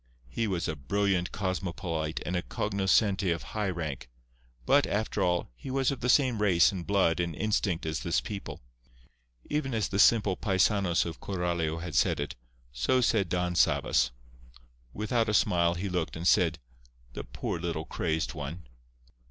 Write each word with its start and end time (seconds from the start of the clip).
He 0.29 0.47
was 0.47 0.67
a 0.67 0.75
brilliant 0.75 1.31
cosmopolite 1.31 2.21
and 2.25 2.35
a 2.35 2.41
cognoscente 2.41 3.29
of 3.31 3.43
high 3.53 3.69
rank; 3.69 4.09
but, 4.65 4.87
after 4.87 5.21
all, 5.21 5.51
he 5.55 5.69
was 5.69 5.91
of 5.91 5.99
the 5.99 6.09
same 6.09 6.41
race 6.41 6.71
and 6.71 6.87
blood 6.87 7.19
and 7.19 7.35
instinct 7.35 7.85
as 7.85 7.99
this 7.99 8.19
people. 8.19 8.63
Even 9.47 9.75
as 9.75 9.89
the 9.89 9.99
simple 9.99 10.35
paisanos 10.35 11.05
of 11.05 11.19
Coralio 11.19 11.83
had 11.83 11.93
said 11.93 12.19
it, 12.19 12.35
so 12.73 12.99
said 12.99 13.29
Don 13.29 13.53
Sabas. 13.53 14.09
Without 14.91 15.29
a 15.29 15.35
smile, 15.35 15.75
he 15.75 15.87
looked, 15.87 16.15
and 16.15 16.27
said, 16.27 16.57
"The 17.13 17.23
poor 17.23 17.59
little 17.59 17.85
crazed 17.85 18.33
one!" 18.33 18.65